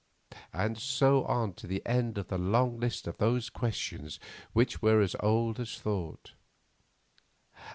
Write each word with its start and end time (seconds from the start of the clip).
And 0.51 0.79
so 0.79 1.25
on 1.25 1.53
to 1.61 1.67
the 1.67 1.85
end 1.85 2.17
of 2.17 2.29
the 2.29 2.39
long 2.39 2.79
list 2.79 3.05
of 3.05 3.17
those 3.19 3.51
questions 3.51 4.19
which 4.51 4.81
are 4.81 4.99
as 4.99 5.15
old 5.19 5.59
as 5.59 5.77
thought. 5.77 6.31